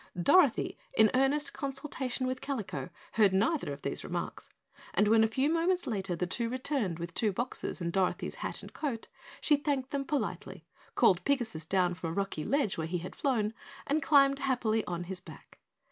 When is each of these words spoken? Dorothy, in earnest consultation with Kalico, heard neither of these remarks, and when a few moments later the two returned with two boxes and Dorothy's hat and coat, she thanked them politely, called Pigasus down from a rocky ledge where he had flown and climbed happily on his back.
Dorothy, 0.19 0.79
in 0.97 1.11
earnest 1.13 1.53
consultation 1.53 2.25
with 2.25 2.41
Kalico, 2.41 2.89
heard 3.11 3.33
neither 3.33 3.71
of 3.71 3.83
these 3.83 4.03
remarks, 4.03 4.49
and 4.95 5.07
when 5.07 5.23
a 5.23 5.27
few 5.27 5.47
moments 5.47 5.85
later 5.85 6.15
the 6.15 6.25
two 6.25 6.49
returned 6.49 6.97
with 6.97 7.13
two 7.13 7.31
boxes 7.31 7.79
and 7.79 7.93
Dorothy's 7.93 8.33
hat 8.41 8.63
and 8.63 8.73
coat, 8.73 9.09
she 9.41 9.57
thanked 9.57 9.91
them 9.91 10.05
politely, 10.05 10.65
called 10.95 11.23
Pigasus 11.23 11.65
down 11.69 11.93
from 11.93 12.09
a 12.09 12.13
rocky 12.13 12.43
ledge 12.43 12.79
where 12.79 12.87
he 12.87 12.97
had 12.97 13.15
flown 13.15 13.53
and 13.85 14.01
climbed 14.01 14.39
happily 14.39 14.83
on 14.85 15.03
his 15.03 15.19
back. 15.19 15.59